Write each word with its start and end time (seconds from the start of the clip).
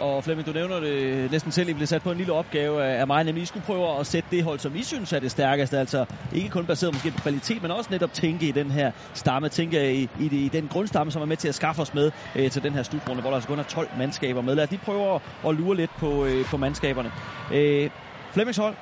og 0.00 0.24
Flemming, 0.24 0.46
du 0.46 0.52
nævner 0.52 0.80
det 0.80 1.30
næsten 1.30 1.52
selv, 1.52 1.68
I 1.68 1.74
blev 1.74 1.86
sat 1.86 2.02
på 2.02 2.10
en 2.10 2.18
lille 2.18 2.32
opgave 2.32 2.84
af 2.84 3.06
mig, 3.06 3.24
nemlig 3.24 3.42
I 3.42 3.46
skulle 3.46 3.64
prøve 3.64 4.00
at 4.00 4.06
sætte 4.06 4.28
det 4.30 4.44
hold, 4.44 4.58
som 4.58 4.74
I 4.74 4.82
synes 4.82 5.12
er 5.12 5.20
det 5.20 5.30
stærkeste, 5.30 5.78
altså 5.78 6.04
ikke 6.32 6.48
kun 6.48 6.66
baseret 6.66 6.94
måske 6.94 7.10
på 7.10 7.18
kvalitet, 7.18 7.62
men 7.62 7.70
også 7.70 7.90
netop 7.90 8.12
tænke 8.12 8.48
i 8.48 8.52
den 8.52 8.70
her 8.70 8.92
stamme, 9.14 9.48
tænke 9.48 9.94
i, 9.94 10.08
i, 10.18 10.44
i 10.44 10.48
den 10.48 10.68
grundstamme, 10.68 11.12
som 11.12 11.22
er 11.22 11.26
med 11.26 11.36
til 11.36 11.48
at 11.48 11.54
skaffe 11.54 11.82
os 11.82 11.94
med 11.94 12.10
øh, 12.34 12.50
til 12.50 12.62
den 12.62 12.74
her 12.74 12.82
slutrunde, 12.82 13.20
hvor 13.20 13.30
der 13.30 13.34
altså 13.34 13.48
kun 13.48 13.58
er 13.58 13.62
12 13.62 13.88
mandskaber 13.98 14.42
med. 14.42 14.54
Lad 14.54 14.66
de 14.66 14.78
prøver 14.78 15.14
at, 15.14 15.22
at 15.48 15.54
lure 15.54 15.76
lidt 15.76 15.96
på, 15.98 16.24
øh, 16.24 16.44
på 16.50 16.56
mandskaberne. 16.56 17.10
Øh, 17.50 17.90
Flemmings 18.32 18.58
hold, 18.58 18.74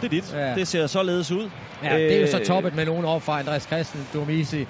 det 0.00 0.04
er 0.04 0.08
dit. 0.08 0.34
Ja. 0.34 0.54
Det 0.54 0.68
ser 0.68 0.86
således 0.86 1.30
ud. 1.30 1.50
Ja, 1.82 1.98
det 1.98 2.16
er 2.16 2.20
jo 2.20 2.26
så 2.26 2.38
øh, 2.38 2.46
toppet 2.46 2.74
med 2.74 2.86
nogen 2.86 3.04
op 3.04 3.22
fra 3.22 3.38
Andreas 3.38 3.62
Christen, 3.62 4.08
Domisi, 4.14 4.66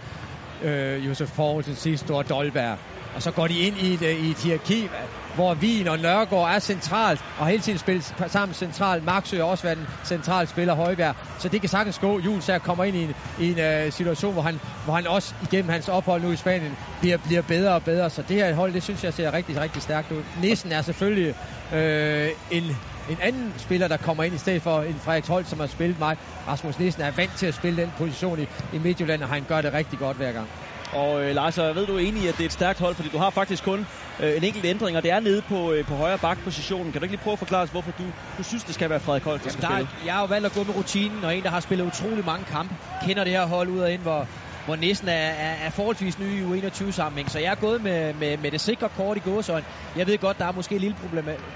øh, 0.62 1.06
Josef 1.06 1.32
Poulsen 1.36 1.74
sidste 1.74 2.14
år, 2.14 2.22
Dolberg. 2.22 2.78
Og 3.14 3.22
så 3.22 3.30
går 3.30 3.46
de 3.46 3.58
ind 3.58 3.76
i 3.76 3.94
et, 3.94 4.02
øh, 4.02 4.10
i 4.10 4.30
et 4.30 4.38
hierarki, 4.38 4.88
hvor 5.34 5.54
Wien 5.54 5.88
og 5.88 5.98
Nørgaard 5.98 6.54
er 6.54 6.58
centralt, 6.58 7.24
og 7.38 7.46
hele 7.46 7.62
tiden 7.62 7.78
spiller 7.78 8.02
sammen 8.26 8.54
centralt. 8.54 9.04
Maxø 9.04 9.36
har 9.36 9.44
også 9.44 9.62
været 9.62 9.78
en 9.78 9.86
central 10.04 10.48
spiller, 10.48 10.74
Højbjerg. 10.74 11.14
Så 11.38 11.48
det 11.48 11.60
kan 11.60 11.70
sagtens 11.70 11.98
gå. 11.98 12.18
Jules 12.18 12.46
her 12.46 12.58
kommer 12.58 12.84
ind 12.84 12.96
i 12.96 13.02
en, 13.02 13.14
i 13.40 13.60
en 13.60 13.86
uh, 13.86 13.92
situation, 13.92 14.32
hvor 14.32 14.42
han, 14.42 14.60
hvor 14.84 14.94
han 14.94 15.06
også 15.06 15.34
igennem 15.42 15.70
hans 15.70 15.88
ophold 15.88 16.22
nu 16.22 16.30
i 16.30 16.36
Spanien 16.36 16.76
bliver, 17.00 17.16
bliver 17.16 17.42
bedre 17.42 17.74
og 17.74 17.82
bedre. 17.82 18.10
Så 18.10 18.22
det 18.22 18.36
her 18.36 18.54
hold, 18.54 18.72
det 18.72 18.82
synes 18.82 19.04
jeg 19.04 19.14
ser 19.14 19.32
rigtig, 19.32 19.60
rigtig 19.60 19.82
stærkt 19.82 20.12
ud. 20.12 20.22
Nissen 20.40 20.72
er 20.72 20.82
selvfølgelig 20.82 21.34
øh, 21.74 22.28
en 22.50 22.76
en 23.10 23.18
anden 23.20 23.54
spiller, 23.56 23.88
der 23.88 23.96
kommer 23.96 24.24
ind 24.24 24.34
i 24.34 24.38
stedet 24.38 24.62
for 24.62 24.82
en 24.82 25.00
Frederik 25.04 25.26
Holt, 25.26 25.48
som 25.48 25.60
har 25.60 25.66
spillet 25.66 25.98
mig. 25.98 26.16
Rasmus 26.48 26.78
Nissen 26.78 27.02
er 27.02 27.10
vant 27.10 27.32
til 27.36 27.46
at 27.46 27.54
spille 27.54 27.82
den 27.82 27.92
position 27.98 28.40
i, 28.40 28.46
i 28.72 28.78
Midtjylland, 28.78 29.22
og 29.22 29.28
han 29.28 29.44
gør 29.48 29.60
det 29.60 29.72
rigtig 29.72 29.98
godt 29.98 30.16
hver 30.16 30.32
gang. 30.32 30.48
Og 30.92 31.24
øh, 31.24 31.34
Lars, 31.34 31.58
jeg 31.58 31.74
ved 31.74 31.86
du 31.86 31.96
er 31.96 32.00
enig 32.00 32.22
i, 32.22 32.26
at 32.26 32.34
det 32.34 32.40
er 32.40 32.46
et 32.46 32.52
stærkt 32.52 32.78
hold, 32.80 32.94
fordi 32.94 33.08
du 33.08 33.18
har 33.18 33.30
faktisk 33.30 33.64
kun 33.64 33.86
øh, 34.20 34.36
en 34.36 34.44
enkelt 34.44 34.64
ændring, 34.64 34.96
og 34.96 35.02
det 35.02 35.10
er 35.10 35.20
nede 35.20 35.42
på, 35.42 35.72
øh, 35.72 35.84
på 35.86 35.94
højre 35.94 36.18
bakpositionen. 36.18 36.92
Kan 36.92 37.00
du 37.00 37.04
ikke 37.04 37.12
lige 37.12 37.22
prøve 37.22 37.32
at 37.32 37.38
forklare 37.38 37.62
os, 37.62 37.70
hvorfor 37.70 37.90
du, 37.98 38.04
du 38.38 38.42
synes, 38.42 38.64
det 38.64 38.74
skal 38.74 38.90
være 38.90 39.00
Frederik 39.00 39.22
Holt, 39.22 39.44
der 39.44 39.50
skal 39.50 39.62
der, 39.62 39.68
spille? 39.68 39.88
Jeg 40.04 40.14
har 40.14 40.20
jo 40.20 40.26
valgt 40.26 40.46
at 40.46 40.52
gå 40.52 40.64
med 40.64 40.76
rutinen, 40.76 41.24
og 41.24 41.36
en, 41.36 41.42
der 41.42 41.50
har 41.50 41.60
spillet 41.60 41.84
utrolig 41.86 42.24
mange 42.24 42.44
kampe, 42.44 42.74
kender 43.06 43.24
det 43.24 43.32
her 43.32 43.46
hold 43.46 43.68
ud 43.68 43.80
og 43.80 43.92
ind, 43.92 44.02
hvor, 44.02 44.28
hvor 44.64 44.76
næsten 44.76 45.08
er, 45.08 45.12
er, 45.12 45.54
er 45.66 45.70
forholdsvis 45.70 46.18
ny 46.18 46.24
i 46.24 46.42
U21-sammenhæng. 46.42 47.30
Så 47.30 47.38
jeg 47.38 47.50
er 47.50 47.54
gået 47.54 47.82
med, 47.82 48.12
med, 48.14 48.36
med 48.36 48.50
det 48.50 48.60
sikre 48.60 48.88
kort 48.88 49.16
i 49.16 49.20
gåsøjne. 49.20 49.66
Jeg 49.96 50.06
ved 50.06 50.18
godt, 50.18 50.38
der 50.38 50.44
er 50.44 50.52
måske 50.52 50.74
en 50.74 50.80
lille 50.80 50.96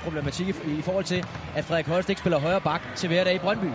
problematik 0.03 0.49
i, 0.49 0.71
i 0.79 0.83
forhold 0.83 1.05
til, 1.05 1.25
at 1.55 1.65
Frederik 1.65 1.87
Holst 1.87 2.09
ikke 2.09 2.21
spiller 2.21 2.39
højre 2.39 2.61
bak 2.61 2.83
til 2.97 3.09
hverdag 3.09 3.35
i 3.35 3.39
Brøndby. 3.39 3.71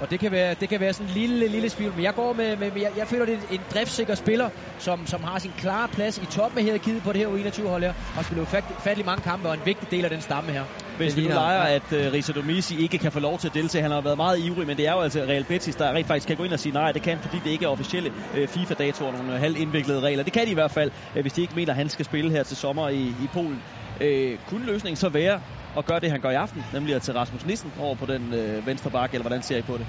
Og 0.00 0.10
det 0.10 0.20
kan 0.20 0.32
være, 0.32 0.54
det 0.54 0.68
kan 0.68 0.80
være 0.80 0.92
sådan 0.92 1.06
en 1.06 1.14
lille, 1.14 1.48
lille 1.48 1.68
spil. 1.70 1.92
Men 1.94 2.02
jeg 2.04 2.14
går 2.14 2.32
med, 2.32 2.56
med, 2.56 2.70
med 2.70 2.80
jeg, 2.80 2.92
jeg 2.96 3.08
føler, 3.08 3.24
det 3.24 3.34
er 3.34 3.38
en 3.50 3.64
driftsikker 3.74 4.14
spiller, 4.14 4.50
som, 4.78 5.06
som 5.06 5.22
har 5.22 5.38
sin 5.38 5.52
klare 5.52 5.88
plads 5.88 6.18
i 6.18 6.26
toppen 6.26 6.58
af 6.58 6.64
hierarkiet 6.64 7.02
på 7.02 7.12
det 7.12 7.20
her 7.20 7.28
U21-hold 7.28 7.82
her. 7.82 7.92
og 8.16 8.24
spillet 8.24 8.48
fattelig 8.78 9.06
mange 9.06 9.22
kampe 9.22 9.48
og 9.48 9.54
en 9.54 9.60
vigtig 9.64 9.90
del 9.90 10.04
af 10.04 10.10
den 10.10 10.20
stamme 10.20 10.52
her. 10.52 10.64
Hvis 10.96 11.16
vi 11.16 11.22
nu 11.22 11.28
leger, 11.28 11.60
at 11.60 11.92
uh, 11.92 12.12
Risa 12.12 12.32
Domisi 12.32 12.76
ikke 12.76 12.98
kan 12.98 13.12
få 13.12 13.20
lov 13.20 13.38
til 13.38 13.48
at 13.48 13.54
deltage, 13.54 13.82
han 13.82 13.90
har 13.90 14.00
været 14.00 14.16
meget 14.16 14.38
ivrig, 14.38 14.66
men 14.66 14.76
det 14.76 14.86
er 14.86 14.92
jo 14.92 15.00
altså 15.00 15.20
Real 15.20 15.44
Betis, 15.44 15.76
der 15.76 15.92
rent 15.92 16.06
faktisk 16.06 16.26
kan 16.26 16.36
gå 16.36 16.44
ind 16.44 16.52
og 16.52 16.60
sige 16.60 16.72
nej, 16.72 16.92
det 16.92 17.02
kan, 17.02 17.18
fordi 17.20 17.38
det 17.44 17.50
ikke 17.50 17.64
er 17.64 17.68
officielle 17.68 18.12
uh, 18.34 18.48
FIFA-datoer, 18.48 19.12
nogle 19.12 19.32
uh, 19.32 19.38
halvindviklede 19.38 20.00
regler. 20.00 20.24
Det 20.24 20.32
kan 20.32 20.46
de 20.46 20.50
i 20.50 20.54
hvert 20.54 20.70
fald, 20.70 20.90
uh, 21.14 21.20
hvis 21.20 21.32
de 21.32 21.42
ikke 21.42 21.54
mener, 21.54 21.72
at 21.72 21.76
han 21.76 21.88
skal 21.88 22.04
spille 22.04 22.30
her 22.30 22.42
til 22.42 22.56
sommer 22.56 22.88
i, 22.88 23.02
i 23.02 23.28
Polen. 23.32 23.62
Uh, 24.00 24.38
kunne 24.46 24.66
løsningen 24.66 24.96
så 24.96 25.08
være 25.08 25.40
og 25.76 25.84
gør 25.84 25.98
det, 25.98 26.10
han 26.10 26.20
gør 26.20 26.30
i 26.30 26.34
aften, 26.34 26.64
nemlig 26.72 26.94
at 26.94 27.02
tage 27.02 27.18
Rasmus 27.18 27.44
Nissen 27.44 27.72
over 27.80 27.94
på 27.94 28.06
den 28.06 28.34
øh, 28.34 28.66
venstre 28.66 28.90
bakke, 28.90 29.14
eller 29.14 29.22
hvordan 29.22 29.42
ser 29.42 29.56
I 29.56 29.62
på 29.62 29.78
det? 29.78 29.86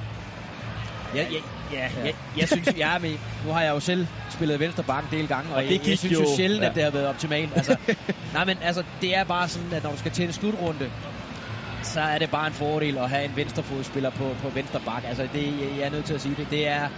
Ja, 1.16 1.26
ja, 1.32 1.40
ja, 1.72 1.90
ja. 1.98 2.06
Jeg, 2.06 2.14
jeg 2.38 2.48
synes, 2.48 2.68
jeg 2.78 2.96
er 2.96 3.00
med. 3.00 3.18
Nu 3.46 3.52
har 3.52 3.62
jeg 3.62 3.70
jo 3.70 3.80
selv 3.80 4.08
spillet 4.30 4.60
venstre 4.60 4.84
bakke 4.84 5.10
en 5.12 5.20
del 5.20 5.28
gange, 5.28 5.50
og, 5.52 5.56
og 5.56 5.64
det 5.64 5.72
jeg, 5.72 5.88
jeg 5.88 5.98
synes 5.98 6.14
jo, 6.14 6.20
jo 6.20 6.36
sjældent, 6.36 6.64
ja. 6.64 6.70
at 6.70 6.76
det 6.76 6.84
har 6.84 6.92
været 6.92 7.08
optimalt. 7.08 7.52
Altså, 7.56 7.76
nej, 8.34 8.46
men 8.46 8.58
altså, 8.62 8.84
det 9.02 9.16
er 9.16 9.24
bare 9.24 9.48
sådan, 9.48 9.74
at 9.74 9.84
når 9.84 9.92
du 9.92 9.98
skal 9.98 10.12
til 10.12 10.26
en 10.26 10.34
slutrunde, 10.34 10.92
så 11.84 12.02
er 12.02 12.18
det 12.18 12.32
bare 12.32 12.48
en 12.48 12.54
fordel 12.54 12.98
at 12.98 13.10
have 13.10 13.26
en 13.26 13.36
venstrefodspiller 13.36 14.10
på, 14.10 14.36
på 14.42 14.50
venstre 14.50 14.80
bak. 14.80 15.04
Altså, 15.08 15.28
det, 15.34 15.54
jeg 15.78 15.86
er 15.86 15.90
nødt 15.90 16.06
til 16.06 16.14
at 16.14 16.22
sige 16.22 16.36
det. 16.36 16.48
Det 16.50 16.68
er 16.68 16.90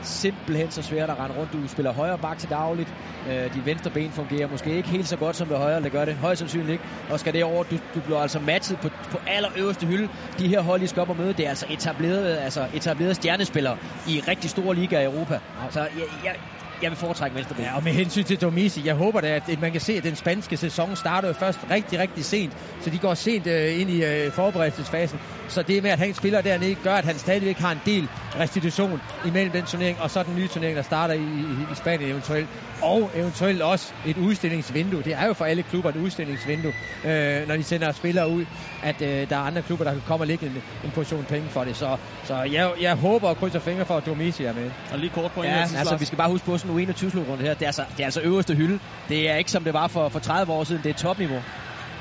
simpelthen 0.00 0.70
så 0.70 0.82
svært 0.82 1.10
at 1.10 1.18
rende 1.18 1.36
rundt. 1.36 1.52
Du 1.52 1.66
spiller 1.68 1.92
højre 1.92 2.18
bak 2.18 2.38
til 2.38 2.50
dagligt. 2.50 2.94
Øh, 3.26 3.52
dit 3.54 3.66
venstre 3.66 3.90
ben 3.90 4.12
fungerer 4.12 4.48
måske 4.48 4.76
ikke 4.76 4.88
helt 4.88 5.08
så 5.08 5.16
godt 5.16 5.36
som 5.36 5.48
det 5.48 5.58
højre. 5.58 5.82
Det 5.82 5.92
gør 5.92 6.04
det 6.04 6.16
højst 6.16 6.38
sandsynligt 6.38 6.72
ikke. 6.72 6.84
Og 7.08 7.20
skal 7.20 7.34
det 7.34 7.44
over, 7.44 7.62
du, 7.64 7.78
du 7.94 8.00
bliver 8.00 8.18
altså 8.18 8.40
matchet 8.40 8.80
på, 8.80 8.88
på 9.10 9.18
allerøverste 9.26 9.86
hylde. 9.86 10.08
De 10.38 10.48
her 10.48 10.60
hold, 10.60 10.82
I 10.82 10.86
skal 10.86 11.00
op 11.00 11.10
og 11.10 11.16
møde, 11.16 11.32
det 11.32 11.44
er 11.46 11.48
altså 11.48 11.66
etableret, 11.68 12.36
altså 12.38 12.68
etableret 12.72 13.16
stjernespillere 13.16 13.76
i 14.06 14.20
rigtig 14.20 14.50
store 14.50 14.74
ligaer 14.74 15.00
i 15.00 15.04
Europa. 15.04 15.38
Så 15.70 15.80
jeg, 15.80 16.06
jeg, 16.24 16.34
jeg 16.82 16.90
vil 16.90 16.98
foretrække 16.98 17.36
venstreben. 17.36 17.64
Ja, 17.64 17.76
og 17.76 17.84
med 17.84 17.92
hensyn 17.92 18.24
til 18.24 18.40
Domisi, 18.40 18.86
jeg 18.86 18.94
håber 18.94 19.20
da, 19.20 19.40
at 19.48 19.60
man 19.60 19.72
kan 19.72 19.80
se, 19.80 19.92
at 19.92 20.04
den 20.04 20.16
spanske 20.16 20.56
sæson 20.56 20.96
starter 20.96 21.32
først 21.32 21.58
rigtig, 21.70 21.98
rigtig 21.98 22.24
sent. 22.24 22.52
Så 22.80 22.90
de 22.90 22.98
går 22.98 23.14
sent 23.14 23.46
uh, 23.46 23.80
ind 23.80 23.90
i 23.90 24.26
uh, 24.26 24.32
forberedelsesfasen. 24.32 25.18
Så 25.48 25.62
det 25.62 25.82
med, 25.82 25.90
at 25.90 25.98
han 25.98 26.14
spiller 26.14 26.40
dernede, 26.40 26.74
gør, 26.74 26.94
at 26.94 27.04
han 27.04 27.18
stadigvæk 27.18 27.58
har 27.58 27.72
en 27.72 27.80
del 27.86 28.08
restitution 28.40 29.00
imellem 29.26 29.52
den 29.52 29.64
turnering, 29.64 30.00
og 30.00 30.10
så 30.10 30.22
den 30.22 30.36
nye 30.36 30.48
turnering, 30.48 30.76
der 30.76 30.82
starter 30.82 31.14
i, 31.14 31.18
i, 31.18 31.72
i 31.72 31.74
Spanien 31.74 32.10
eventuelt. 32.10 32.48
Og 32.82 33.10
eventuelt 33.14 33.62
også 33.62 33.92
et 34.06 34.16
udstillingsvindue. 34.16 35.02
Det 35.02 35.12
er 35.12 35.26
jo 35.26 35.32
for 35.32 35.44
alle 35.44 35.62
klubber 35.62 35.90
et 35.90 35.96
udstillingsvindue, 35.96 36.72
uh, 37.04 37.48
når 37.48 37.56
de 37.56 37.62
sender 37.62 37.92
spillere 37.92 38.28
ud, 38.28 38.44
at 38.82 38.96
uh, 39.00 39.08
der 39.08 39.26
er 39.30 39.36
andre 39.36 39.62
klubber, 39.62 39.84
der 39.84 39.92
kan 39.92 40.02
komme 40.06 40.22
og 40.22 40.26
lægge 40.26 40.46
en, 40.46 40.52
en 40.84 40.90
portion 40.90 41.24
penge 41.24 41.48
for 41.48 41.64
det. 41.64 41.76
Så, 41.76 41.96
så 42.24 42.34
jeg, 42.34 42.70
jeg 42.80 42.94
håber 42.94 43.28
og 43.28 43.36
krydser 43.36 43.60
fingre 43.60 43.84
for, 43.84 43.96
at 43.96 44.06
Domisi 44.06 44.44
er 44.44 44.52
med. 44.52 44.70
Og 44.92 44.98
lige 44.98 45.10
kort 45.10 45.32
på 45.32 45.42
ja, 45.42 45.66
altså, 45.76 45.96
vi 45.96 46.04
skal 46.04 46.18
bare 46.18 46.30
huske 46.30 46.46
på, 46.46 46.58
sådan 46.68 46.90
U21-slutrunde 46.90 47.42
her, 47.42 47.54
det 47.54 47.62
er, 47.62 47.66
altså, 47.66 47.82
det 47.96 48.00
er 48.00 48.04
altså 48.04 48.20
øverste 48.20 48.54
hylde. 48.54 48.78
Det 49.08 49.30
er 49.30 49.36
ikke 49.36 49.50
som 49.50 49.64
det 49.64 49.74
var 49.74 49.88
for, 49.88 50.08
for 50.08 50.18
30 50.18 50.52
år 50.52 50.64
siden, 50.64 50.82
det 50.84 50.90
er 50.90 50.94
topniveau. 50.94 51.40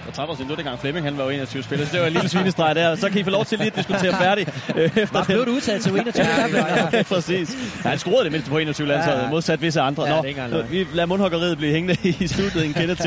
For 0.05 0.11
30 0.13 0.31
år 0.31 0.35
siden, 0.35 0.47
nu 0.47 0.51
er 0.51 0.55
det 0.55 0.65
gang 0.65 0.79
Flemming, 0.79 1.05
han 1.05 1.17
var 1.17 1.23
jo 1.23 1.29
21 1.29 1.63
spiller, 1.63 1.85
så 1.85 1.91
det 1.93 2.01
var 2.01 2.07
en 2.07 2.13
lille 2.13 2.29
svinestreg 2.29 2.75
der. 2.75 2.95
Så 2.95 3.09
kan 3.09 3.21
I 3.21 3.23
få 3.23 3.29
lov 3.29 3.45
til 3.45 3.57
lige 3.57 3.67
at 3.67 3.75
diskutere 3.75 4.13
færdig. 4.25 4.47
Øh, 4.75 4.97
efter 4.97 5.23
blev 5.23 5.45
du 5.45 5.51
udtaget 5.51 5.81
til 5.81 5.91
21 5.91 6.25
ja, 6.27 6.97
ja, 6.97 7.03
præcis. 7.13 7.57
Ja, 7.83 7.89
han 7.89 7.99
scorede 7.99 8.23
det 8.23 8.31
mindste 8.31 8.51
på 8.51 8.57
21 8.57 8.87
landsholdet, 8.87 9.19
ja, 9.19 9.25
ja. 9.25 9.31
modsat 9.31 9.61
visse 9.61 9.81
andre. 9.81 10.07
Ja, 10.07 10.47
Nå, 10.47 10.61
vi 10.61 10.87
lader 10.93 11.05
mundhuggeriet 11.05 11.57
blive 11.57 11.73
hængende 11.73 11.97
i 12.03 12.27
studiet 12.27 12.65
en 12.65 12.73
kende 12.73 12.95
til. 12.95 13.05